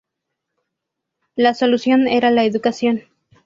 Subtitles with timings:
[1.35, 3.03] La solución era la educación.